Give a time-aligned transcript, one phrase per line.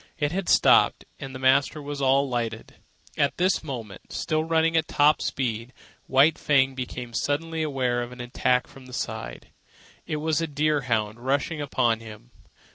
[0.17, 2.69] It had stopped, and the master was alighting.
[3.17, 5.73] At this moment, still running at top speed,
[6.07, 9.49] White Fang became suddenly aware of an attack from the side.
[10.07, 12.31] It was a deer hound rushing upon him.